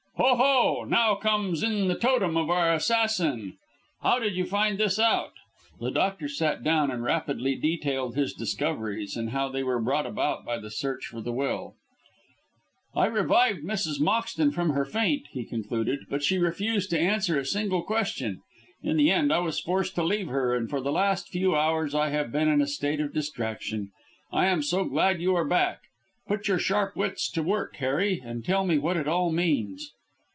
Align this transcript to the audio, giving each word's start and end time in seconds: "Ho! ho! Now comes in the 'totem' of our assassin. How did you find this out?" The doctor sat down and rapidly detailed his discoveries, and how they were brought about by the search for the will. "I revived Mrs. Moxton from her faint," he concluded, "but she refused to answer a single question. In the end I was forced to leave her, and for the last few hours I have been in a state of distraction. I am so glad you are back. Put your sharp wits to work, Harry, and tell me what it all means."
"Ho! 0.23 0.35
ho! 0.35 0.83
Now 0.87 1.15
comes 1.15 1.63
in 1.63 1.87
the 1.87 1.95
'totem' 1.95 2.37
of 2.37 2.51
our 2.51 2.71
assassin. 2.75 3.57
How 4.03 4.19
did 4.19 4.35
you 4.35 4.45
find 4.45 4.77
this 4.77 4.99
out?" 4.99 5.33
The 5.79 5.89
doctor 5.89 6.27
sat 6.29 6.63
down 6.63 6.91
and 6.91 7.01
rapidly 7.03 7.55
detailed 7.55 8.15
his 8.15 8.33
discoveries, 8.35 9.17
and 9.17 9.31
how 9.31 9.49
they 9.49 9.63
were 9.63 9.81
brought 9.81 10.05
about 10.05 10.45
by 10.45 10.59
the 10.59 10.69
search 10.69 11.07
for 11.07 11.21
the 11.21 11.31
will. 11.33 11.73
"I 12.95 13.07
revived 13.07 13.63
Mrs. 13.63 13.99
Moxton 13.99 14.53
from 14.53 14.69
her 14.69 14.85
faint," 14.85 15.25
he 15.31 15.43
concluded, 15.43 16.01
"but 16.07 16.21
she 16.21 16.37
refused 16.37 16.91
to 16.91 16.99
answer 16.99 17.39
a 17.39 17.45
single 17.45 17.81
question. 17.81 18.41
In 18.83 18.97
the 18.97 19.09
end 19.11 19.33
I 19.33 19.39
was 19.39 19.59
forced 19.59 19.95
to 19.95 20.03
leave 20.03 20.27
her, 20.27 20.53
and 20.55 20.69
for 20.69 20.79
the 20.81 20.91
last 20.91 21.29
few 21.29 21.55
hours 21.55 21.95
I 21.95 22.09
have 22.09 22.31
been 22.31 22.47
in 22.47 22.61
a 22.61 22.67
state 22.67 22.99
of 23.01 23.11
distraction. 23.13 23.89
I 24.31 24.45
am 24.45 24.61
so 24.61 24.85
glad 24.85 25.19
you 25.19 25.33
are 25.35 25.45
back. 25.45 25.79
Put 26.27 26.47
your 26.47 26.59
sharp 26.59 26.95
wits 26.95 27.27
to 27.31 27.41
work, 27.41 27.75
Harry, 27.77 28.21
and 28.23 28.45
tell 28.45 28.65
me 28.67 28.77
what 28.77 28.97
it 28.97 29.07
all 29.07 29.31
means." 29.31 29.91